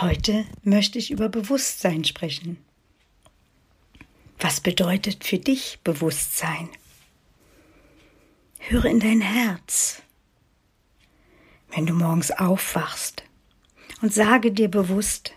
Heute 0.00 0.46
möchte 0.62 0.98
ich 0.98 1.10
über 1.10 1.28
Bewusstsein 1.28 2.04
sprechen. 2.04 2.56
Was 4.38 4.62
bedeutet 4.62 5.24
für 5.24 5.36
dich 5.36 5.78
Bewusstsein? 5.84 6.70
Höre 8.60 8.86
in 8.86 9.00
dein 9.00 9.20
Herz, 9.20 10.00
wenn 11.74 11.84
du 11.84 11.92
morgens 11.92 12.30
aufwachst 12.30 13.24
und 14.00 14.14
sage 14.14 14.52
dir 14.52 14.70
bewusst, 14.70 15.34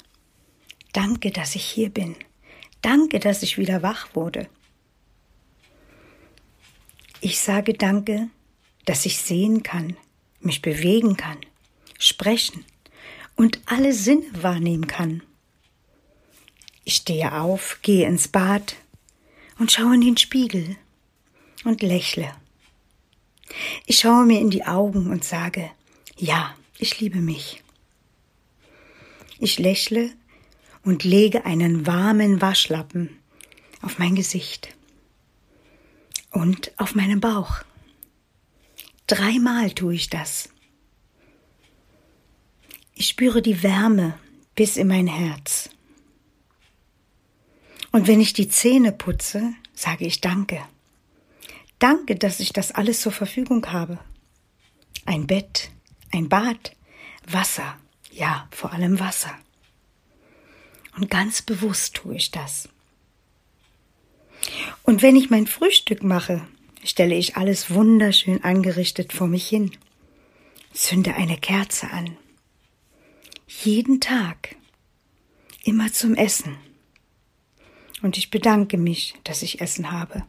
danke, 0.94 1.32
dass 1.32 1.56
ich 1.56 1.66
hier 1.66 1.90
bin, 1.90 2.16
danke, 2.82 3.20
dass 3.20 3.44
ich 3.44 3.58
wieder 3.58 3.84
wach 3.84 4.16
wurde. 4.16 4.48
Ich 7.20 7.42
sage 7.42 7.74
danke, 7.74 8.30
dass 8.86 9.06
ich 9.06 9.18
sehen 9.18 9.62
kann, 9.62 9.98
mich 10.40 10.62
bewegen 10.62 11.18
kann, 11.18 11.40
sprechen 12.00 12.64
und 13.36 13.60
alle 13.66 13.94
Sinne 13.94 14.26
wahrnehmen 14.42 14.88
kann. 14.88 15.24
Ich 16.84 16.96
stehe 16.96 17.34
auf, 17.34 17.80
gehe 17.82 18.08
ins 18.08 18.28
Bad 18.28 18.76
und 19.58 19.72
schaue 19.72 19.96
in 19.96 20.02
den 20.02 20.18
Spiegel 20.18 20.76
und 21.64 21.82
lächle. 21.82 22.34
Ich 23.86 23.98
schaue 23.98 24.26
mir 24.26 24.40
in 24.40 24.50
die 24.50 24.66
Augen 24.66 25.10
und 25.10 25.24
sage, 25.24 25.70
ja, 26.18 26.56
ich 26.78 27.00
liebe 27.00 27.20
mich. 27.20 27.64
Ich 29.40 29.60
lächle 29.60 30.12
und 30.84 31.04
lege 31.04 31.46
einen 31.46 31.88
warmen 31.88 32.42
Waschlappen 32.42 33.18
auf 33.82 34.00
mein 34.00 34.16
Gesicht 34.16 34.76
und 36.32 36.72
auf 36.78 36.96
meinen 36.96 37.20
Bauch. 37.20 37.58
Dreimal 39.08 39.72
tue 39.72 39.96
ich 39.96 40.10
das. 40.10 40.50
Ich 42.96 43.08
spüre 43.08 43.42
die 43.42 43.64
Wärme 43.64 44.18
bis 44.56 44.78
in 44.78 44.88
mein 44.88 45.08
Herz. 45.08 45.70
Und 47.92 48.08
wenn 48.08 48.22
ich 48.22 48.34
die 48.34 48.48
Zähne 48.48 48.92
putze, 48.92 49.54
sage 49.74 50.06
ich 50.06 50.22
Danke. 50.22 50.62
Danke, 51.80 52.16
dass 52.16 52.40
ich 52.40 52.54
das 52.54 52.72
alles 52.72 53.02
zur 53.02 53.12
Verfügung 53.12 53.66
habe. 53.68 54.00
Ein 55.06 55.28
Bett, 55.28 55.70
ein 56.12 56.30
Bad, 56.30 56.76
Wasser, 57.28 57.78
ja, 58.12 58.48
vor 58.52 58.72
allem 58.72 59.00
Wasser. 59.00 59.34
Und 60.96 61.10
ganz 61.10 61.42
bewusst 61.42 61.96
tue 61.96 62.16
ich 62.16 62.32
das. 62.32 62.70
Und 64.84 65.02
wenn 65.02 65.16
ich 65.16 65.30
mein 65.30 65.48
Frühstück 65.48 66.04
mache, 66.04 66.46
stelle 66.84 67.16
ich 67.16 67.38
alles 67.38 67.72
wunderschön 67.72 68.44
angerichtet 68.44 69.14
vor 69.14 69.28
mich 69.28 69.48
hin, 69.48 69.72
zünde 70.74 71.16
eine 71.16 71.38
Kerze 71.38 71.90
an. 71.92 72.18
Jeden 73.62 74.02
Tag, 74.02 74.58
immer 75.64 75.94
zum 75.94 76.16
Essen. 76.16 76.58
Und 78.02 78.18
ich 78.18 78.30
bedanke 78.30 78.78
mich, 78.78 79.16
dass 79.24 79.42
ich 79.42 79.62
Essen 79.62 79.92
habe. 79.92 80.26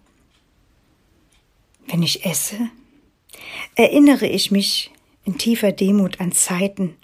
Wenn 1.89 2.03
ich 2.03 2.25
esse, 2.25 2.71
erinnere 3.75 4.27
ich 4.27 4.53
mich 4.53 4.93
in 5.25 5.37
tiefer 5.37 5.73
Demut 5.73 6.21
an 6.21 6.31
Zeiten, 6.31 6.97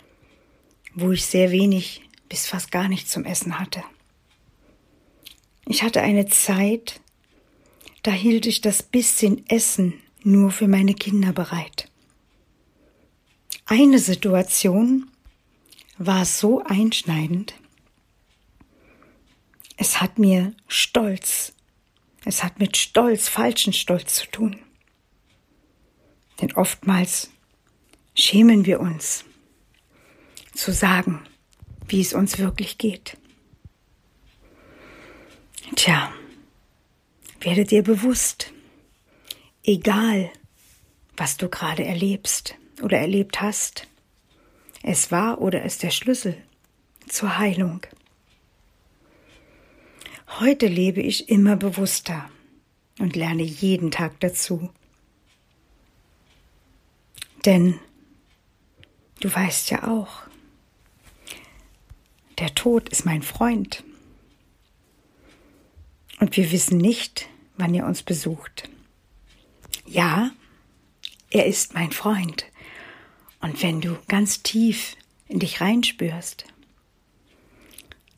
wo 0.94 1.10
ich 1.10 1.26
sehr 1.26 1.50
wenig 1.50 2.02
bis 2.28 2.46
fast 2.46 2.70
gar 2.70 2.86
nichts 2.86 3.10
zum 3.10 3.24
Essen 3.24 3.58
hatte. 3.58 3.82
Ich 5.66 5.82
hatte 5.82 6.00
eine 6.00 6.26
Zeit, 6.26 7.00
da 8.04 8.12
hielt 8.12 8.47
ich 8.47 8.60
das 8.60 8.84
bisschen 8.84 9.44
Essen 9.48 9.94
nur 10.22 10.52
für 10.52 10.69
meine 10.69 10.94
Kinder 10.94 11.32
bereit. 11.32 11.91
Eine 13.66 13.98
Situation 13.98 15.10
war 16.00 16.25
so 16.25 16.65
einschneidend. 16.65 17.55
Es 19.77 20.00
hat 20.00 20.19
mir 20.19 20.55
Stolz, 20.66 21.53
es 22.25 22.43
hat 22.43 22.59
mit 22.59 22.78
Stolz, 22.78 23.28
falschen 23.28 23.75
Stolz 23.75 24.15
zu 24.15 24.27
tun. 24.27 24.59
Denn 26.41 26.53
oftmals 26.55 27.31
schämen 28.15 28.65
wir 28.65 28.81
uns 28.81 29.27
zu 30.55 30.72
sagen, 30.72 31.22
wie 31.87 32.00
es 32.00 32.15
uns 32.15 32.38
wirklich 32.38 32.78
geht. 32.78 33.19
Tja, 35.77 36.11
werde 37.41 37.67
dir 37.67 37.82
bewusst, 37.82 38.55
egal 39.65 40.31
was 41.19 41.37
du 41.37 41.50
gerade 41.50 41.84
erlebst 41.84 42.55
oder 42.81 42.99
erlebt 42.99 43.43
hast, 43.43 43.87
es 44.82 45.10
war 45.10 45.41
oder 45.41 45.64
ist 45.64 45.82
der 45.82 45.91
Schlüssel 45.91 46.36
zur 47.08 47.38
Heilung. 47.38 47.82
Heute 50.38 50.68
lebe 50.68 51.00
ich 51.02 51.28
immer 51.28 51.56
bewusster 51.56 52.30
und 52.98 53.16
lerne 53.16 53.42
jeden 53.42 53.90
Tag 53.90 54.20
dazu. 54.20 54.70
Denn 57.44 57.78
du 59.20 59.32
weißt 59.32 59.70
ja 59.70 59.88
auch, 59.88 60.22
der 62.38 62.54
Tod 62.54 62.88
ist 62.88 63.04
mein 63.04 63.22
Freund. 63.22 63.84
Und 66.20 66.36
wir 66.36 66.52
wissen 66.52 66.78
nicht, 66.78 67.28
wann 67.56 67.74
er 67.74 67.86
uns 67.86 68.02
besucht. 68.02 68.69
Ja, 69.86 70.30
er 71.30 71.46
ist 71.46 71.74
mein 71.74 71.92
Freund. 71.92 72.50
Und 73.40 73.62
wenn 73.62 73.80
du 73.80 73.98
ganz 74.08 74.42
tief 74.42 74.96
in 75.28 75.38
dich 75.38 75.60
reinspürst, 75.60 76.44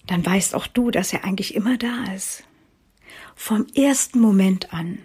dann 0.07 0.25
weißt 0.25 0.55
auch 0.55 0.67
du, 0.67 0.91
dass 0.91 1.13
er 1.13 1.25
eigentlich 1.25 1.55
immer 1.55 1.79
da 1.79 2.13
ist. 2.15 2.45
Vom 3.35 3.67
ersten 3.75 4.21
Moment 4.21 4.73
an, 4.73 4.99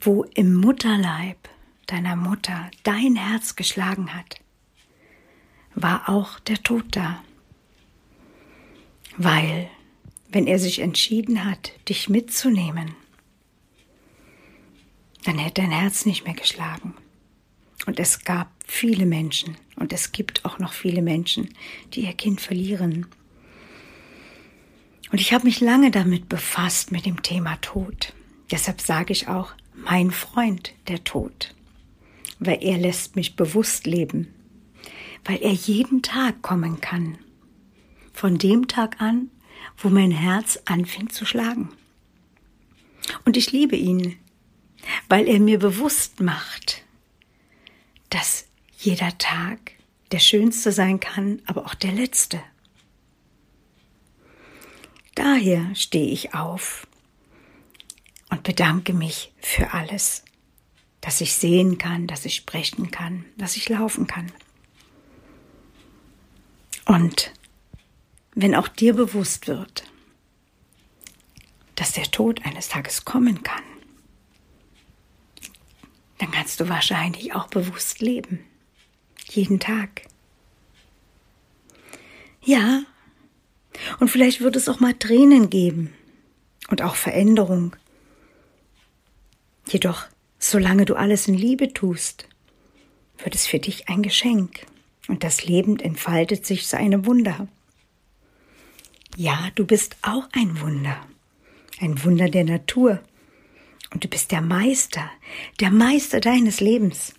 wo 0.00 0.24
im 0.34 0.54
Mutterleib 0.54 1.48
deiner 1.86 2.16
Mutter 2.16 2.70
dein 2.82 3.16
Herz 3.16 3.56
geschlagen 3.56 4.14
hat, 4.14 4.40
war 5.74 6.08
auch 6.08 6.38
der 6.40 6.62
Tod 6.62 6.84
da. 6.92 7.22
Weil, 9.16 9.68
wenn 10.30 10.46
er 10.46 10.58
sich 10.58 10.78
entschieden 10.80 11.44
hat, 11.44 11.72
dich 11.88 12.08
mitzunehmen, 12.08 12.94
dann 15.24 15.38
hätte 15.38 15.62
dein 15.62 15.70
Herz 15.70 16.06
nicht 16.06 16.24
mehr 16.24 16.34
geschlagen. 16.34 16.94
Und 17.86 17.98
es 17.98 18.24
gab 18.24 18.50
viele 18.68 19.04
Menschen 19.04 19.56
und 19.74 19.92
es 19.92 20.12
gibt 20.12 20.44
auch 20.44 20.60
noch 20.60 20.72
viele 20.72 21.02
Menschen, 21.02 21.48
die 21.92 22.02
ihr 22.02 22.12
Kind 22.12 22.40
verlieren. 22.40 23.06
Und 25.10 25.20
ich 25.20 25.32
habe 25.32 25.46
mich 25.46 25.60
lange 25.60 25.90
damit 25.90 26.28
befasst 26.28 26.92
mit 26.92 27.04
dem 27.04 27.22
Thema 27.22 27.56
Tod. 27.56 28.12
Deshalb 28.52 28.80
sage 28.80 29.12
ich 29.12 29.26
auch, 29.26 29.54
mein 29.74 30.12
Freund, 30.12 30.74
der 30.86 31.02
Tod 31.02 31.54
weil 32.38 32.62
er 32.62 32.78
lässt 32.78 33.16
mich 33.16 33.36
bewusst 33.36 33.86
leben, 33.86 34.32
weil 35.24 35.38
er 35.42 35.52
jeden 35.52 36.02
Tag 36.02 36.42
kommen 36.42 36.80
kann, 36.80 37.18
von 38.12 38.38
dem 38.38 38.68
Tag 38.68 39.00
an, 39.00 39.30
wo 39.76 39.88
mein 39.88 40.10
Herz 40.10 40.60
anfängt 40.64 41.12
zu 41.12 41.24
schlagen. 41.24 41.70
Und 43.24 43.36
ich 43.36 43.52
liebe 43.52 43.76
ihn, 43.76 44.16
weil 45.08 45.28
er 45.28 45.40
mir 45.40 45.58
bewusst 45.58 46.20
macht, 46.20 46.82
dass 48.10 48.47
jeder 48.78 49.18
Tag 49.18 49.72
der 50.12 50.20
schönste 50.20 50.72
sein 50.72 51.00
kann, 51.00 51.42
aber 51.46 51.66
auch 51.66 51.74
der 51.74 51.92
letzte. 51.92 52.40
Daher 55.14 55.74
stehe 55.74 56.10
ich 56.10 56.32
auf 56.34 56.86
und 58.30 58.44
bedanke 58.44 58.92
mich 58.92 59.32
für 59.40 59.74
alles, 59.74 60.24
dass 61.00 61.20
ich 61.20 61.34
sehen 61.34 61.76
kann, 61.76 62.06
dass 62.06 62.24
ich 62.24 62.36
sprechen 62.36 62.90
kann, 62.90 63.24
dass 63.36 63.56
ich 63.56 63.68
laufen 63.68 64.06
kann. 64.06 64.30
Und 66.84 67.32
wenn 68.34 68.54
auch 68.54 68.68
dir 68.68 68.94
bewusst 68.94 69.48
wird, 69.48 69.84
dass 71.74 71.92
der 71.92 72.10
Tod 72.10 72.44
eines 72.46 72.68
Tages 72.68 73.04
kommen 73.04 73.42
kann, 73.42 73.62
dann 76.18 76.30
kannst 76.30 76.60
du 76.60 76.68
wahrscheinlich 76.68 77.34
auch 77.34 77.48
bewusst 77.48 78.00
leben. 78.00 78.44
Jeden 79.30 79.60
Tag. 79.60 80.02
Ja, 82.42 82.82
und 84.00 84.08
vielleicht 84.08 84.40
wird 84.40 84.56
es 84.56 84.68
auch 84.68 84.80
mal 84.80 84.94
Tränen 84.94 85.50
geben 85.50 85.92
und 86.68 86.82
auch 86.82 86.96
Veränderung. 86.96 87.76
Jedoch 89.68 90.06
Solange 90.38 90.84
du 90.84 90.94
alles 90.94 91.26
in 91.26 91.34
Liebe 91.34 91.72
tust, 91.72 92.28
wird 93.18 93.34
es 93.34 93.46
für 93.46 93.58
dich 93.58 93.88
ein 93.88 94.02
Geschenk 94.02 94.66
und 95.08 95.24
das 95.24 95.44
Leben 95.44 95.80
entfaltet 95.80 96.46
sich 96.46 96.66
zu 96.66 96.76
einem 96.76 97.06
Wunder. 97.06 97.48
Ja, 99.16 99.50
du 99.56 99.66
bist 99.66 99.96
auch 100.02 100.28
ein 100.32 100.60
Wunder, 100.60 100.96
ein 101.80 102.02
Wunder 102.04 102.28
der 102.28 102.44
Natur 102.44 103.00
und 103.92 104.04
du 104.04 104.08
bist 104.08 104.30
der 104.30 104.42
Meister, 104.42 105.10
der 105.58 105.70
Meister 105.70 106.20
deines 106.20 106.60
Lebens. 106.60 107.14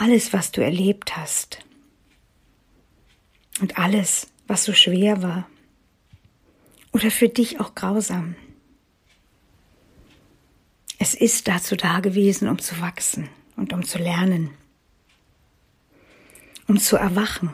Alles, 0.00 0.32
was 0.32 0.50
du 0.50 0.62
erlebt 0.62 1.18
hast, 1.18 1.58
und 3.60 3.76
alles, 3.76 4.28
was 4.46 4.64
so 4.64 4.72
schwer 4.72 5.22
war. 5.22 5.46
Oder 6.90 7.10
für 7.10 7.28
dich 7.28 7.60
auch 7.60 7.74
grausam. 7.74 8.34
Es 10.98 11.12
ist 11.12 11.48
dazu 11.48 11.76
da 11.76 12.00
gewesen, 12.00 12.48
um 12.48 12.58
zu 12.58 12.80
wachsen 12.80 13.28
und 13.56 13.74
um 13.74 13.84
zu 13.84 13.98
lernen, 13.98 14.48
um 16.66 16.78
zu 16.78 16.96
erwachen, 16.96 17.52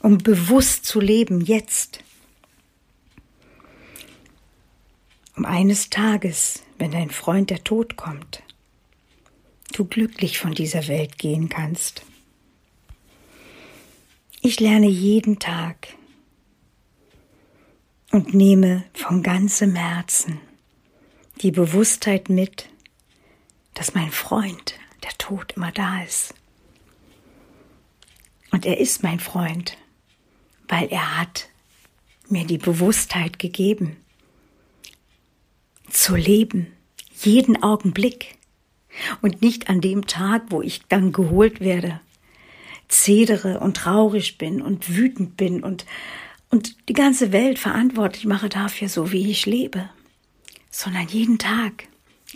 um 0.00 0.18
bewusst 0.18 0.84
zu 0.84 1.00
leben 1.00 1.40
jetzt, 1.40 2.04
um 5.34 5.46
eines 5.46 5.88
Tages, 5.88 6.62
wenn 6.76 6.90
dein 6.90 7.10
Freund 7.10 7.48
der 7.48 7.64
Tod 7.64 7.96
kommt, 7.96 8.42
du 9.80 9.86
glücklich 9.86 10.38
von 10.38 10.52
dieser 10.52 10.88
Welt 10.88 11.16
gehen 11.16 11.48
kannst. 11.48 12.02
Ich 14.42 14.60
lerne 14.60 14.88
jeden 14.88 15.38
Tag 15.38 15.88
und 18.10 18.34
nehme 18.34 18.84
von 18.92 19.22
ganzem 19.22 19.74
Herzen 19.74 20.38
die 21.40 21.50
Bewusstheit 21.50 22.28
mit, 22.28 22.68
dass 23.72 23.94
mein 23.94 24.10
Freund, 24.10 24.74
der 25.02 25.16
Tod, 25.16 25.52
immer 25.52 25.72
da 25.72 26.02
ist. 26.02 26.34
Und 28.50 28.66
er 28.66 28.78
ist 28.78 29.02
mein 29.02 29.18
Freund, 29.18 29.78
weil 30.68 30.88
er 30.88 31.18
hat 31.18 31.48
mir 32.28 32.44
die 32.44 32.58
Bewusstheit 32.58 33.38
gegeben, 33.38 33.96
zu 35.88 36.16
leben, 36.16 36.66
jeden 37.14 37.62
Augenblick 37.62 38.36
und 39.22 39.42
nicht 39.42 39.68
an 39.68 39.80
dem 39.80 40.06
Tag, 40.06 40.44
wo 40.50 40.62
ich 40.62 40.82
dann 40.88 41.12
geholt 41.12 41.60
werde, 41.60 42.00
zedere 42.88 43.60
und 43.60 43.76
traurig 43.76 44.38
bin 44.38 44.60
und 44.60 44.96
wütend 44.96 45.36
bin 45.36 45.62
und, 45.62 45.86
und 46.50 46.76
die 46.88 46.92
ganze 46.92 47.32
Welt 47.32 47.58
verantwortlich 47.58 48.26
mache 48.26 48.48
dafür, 48.48 48.88
so 48.88 49.12
wie 49.12 49.30
ich 49.30 49.46
lebe, 49.46 49.88
sondern 50.70 51.06
jeden 51.08 51.38
Tag 51.38 51.84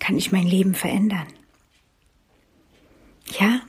kann 0.00 0.16
ich 0.16 0.32
mein 0.32 0.46
Leben 0.46 0.74
verändern. 0.74 1.26
Ja, 3.38 3.60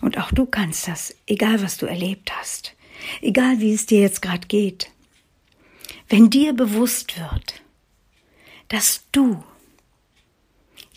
und 0.00 0.18
auch 0.18 0.30
du 0.32 0.46
kannst 0.46 0.88
das, 0.88 1.14
egal 1.26 1.62
was 1.62 1.78
du 1.78 1.86
erlebt 1.86 2.32
hast, 2.36 2.74
egal 3.22 3.60
wie 3.60 3.72
es 3.72 3.86
dir 3.86 4.00
jetzt 4.00 4.22
gerade 4.22 4.46
geht. 4.46 4.90
Wenn 6.08 6.30
dir 6.30 6.52
bewusst 6.52 7.18
wird, 7.18 7.62
dass 8.68 9.04
du 9.12 9.42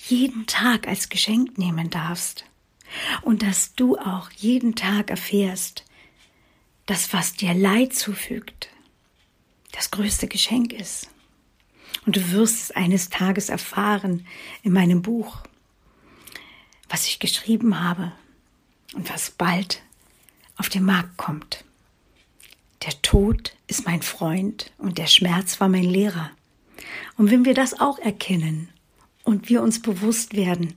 jeden 0.07 0.45
Tag 0.45 0.87
als 0.87 1.09
Geschenk 1.09 1.57
nehmen 1.57 1.89
darfst 1.89 2.45
und 3.21 3.43
dass 3.43 3.73
du 3.75 3.97
auch 3.97 4.31
jeden 4.31 4.75
Tag 4.75 5.09
erfährst, 5.09 5.85
dass 6.85 7.13
was 7.13 7.33
dir 7.33 7.53
Leid 7.53 7.93
zufügt, 7.93 8.69
das 9.71 9.91
größte 9.91 10.27
Geschenk 10.27 10.73
ist. 10.73 11.09
Und 12.05 12.15
du 12.15 12.31
wirst 12.31 12.63
es 12.63 12.71
eines 12.71 13.09
Tages 13.09 13.49
erfahren 13.49 14.25
in 14.63 14.73
meinem 14.73 15.01
Buch, 15.01 15.37
was 16.87 17.05
ich 17.05 17.19
geschrieben 17.19 17.79
habe 17.79 18.11
und 18.95 19.09
was 19.11 19.29
bald 19.31 19.83
auf 20.57 20.69
den 20.69 20.83
Markt 20.83 21.17
kommt. 21.17 21.63
Der 22.83 22.99
Tod 23.01 23.55
ist 23.67 23.85
mein 23.85 24.01
Freund 24.01 24.71
und 24.77 24.97
der 24.97 25.07
Schmerz 25.07 25.59
war 25.59 25.69
mein 25.69 25.83
Lehrer. 25.83 26.31
Und 27.17 27.29
wenn 27.29 27.45
wir 27.45 27.53
das 27.53 27.79
auch 27.79 27.99
erkennen 27.99 28.69
und 29.29 29.47
wir 29.47 29.61
uns 29.61 29.79
bewusst 29.79 30.35
werden, 30.35 30.73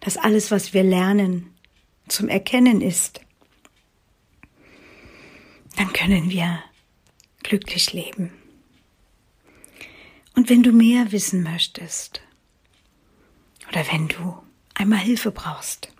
dass 0.00 0.16
alles, 0.16 0.50
was 0.50 0.74
wir 0.74 0.82
lernen, 0.82 1.54
zum 2.08 2.28
Erkennen 2.28 2.80
ist, 2.80 3.20
dann 5.76 5.92
können 5.92 6.28
wir 6.28 6.64
glücklich 7.44 7.92
leben. 7.92 8.32
Und 10.34 10.50
wenn 10.50 10.64
du 10.64 10.72
mehr 10.72 11.12
wissen 11.12 11.44
möchtest 11.44 12.22
oder 13.68 13.86
wenn 13.92 14.08
du 14.08 14.36
einmal 14.74 14.98
Hilfe 14.98 15.30
brauchst, 15.30 15.92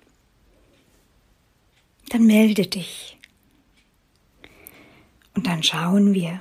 dann 2.08 2.26
melde 2.26 2.66
dich. 2.66 3.16
Und 5.34 5.46
dann 5.46 5.62
schauen 5.62 6.14
wir, 6.14 6.40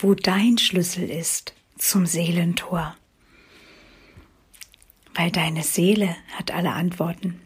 wo 0.00 0.14
dein 0.14 0.58
Schlüssel 0.58 1.08
ist 1.08 1.54
zum 1.78 2.04
Seelentor. 2.04 2.96
Weil 5.16 5.30
deine 5.30 5.62
Seele 5.62 6.14
hat 6.36 6.50
alle 6.50 6.72
Antworten. 6.72 7.40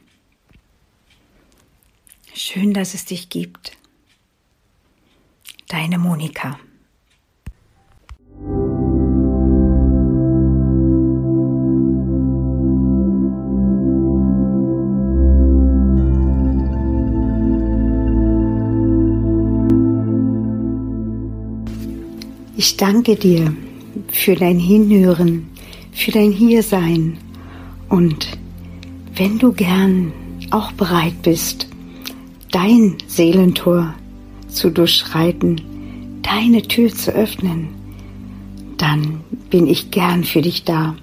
Schön, 2.35 2.75
dass 2.75 2.95
es 2.95 3.05
dich 3.05 3.29
gibt. 3.29 3.77
Deine 5.69 5.99
Monika. 5.99 6.59
Ich 22.57 22.77
danke 22.77 23.15
dir 23.15 23.55
für 24.13 24.35
dein 24.35 24.59
Hinhören, 24.59 25.49
für 25.93 26.11
dein 26.11 26.33
Hiersein 26.33 27.17
und 27.91 28.39
wenn 29.17 29.39
du 29.39 29.53
gern 29.53 30.13
auch 30.51 30.73
bereit 30.73 31.21
bist, 31.23 31.69
dein 32.51 32.97
Seelentor 33.07 33.95
zu 34.49 34.71
durchschreiten, 34.71 35.61
deine 36.23 36.63
Tür 36.63 36.95
zu 36.95 37.13
öffnen, 37.13 37.69
dann 38.79 39.21
bin 39.51 39.67
ich 39.67 39.91
gern 39.91 40.25
für 40.25 40.41
dich 40.41 40.65
da. 40.65 40.97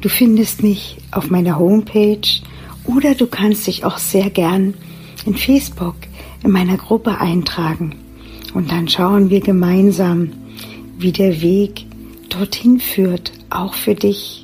Du 0.00 0.08
findest 0.08 0.62
mich 0.62 0.98
auf 1.10 1.30
meiner 1.30 1.58
Homepage 1.58 2.28
oder 2.84 3.14
du 3.14 3.26
kannst 3.26 3.66
dich 3.66 3.84
auch 3.84 3.98
sehr 3.98 4.30
gern 4.30 4.74
in 5.24 5.34
Facebook 5.34 5.96
in 6.44 6.50
meiner 6.50 6.76
Gruppe 6.76 7.18
eintragen 7.18 7.96
und 8.52 8.70
dann 8.70 8.88
schauen 8.88 9.30
wir 9.30 9.40
gemeinsam, 9.40 10.32
wie 10.98 11.12
der 11.12 11.40
Weg 11.40 11.86
dorthin 12.28 12.78
führt, 12.78 13.32
auch 13.48 13.74
für 13.74 13.94
dich, 13.94 14.43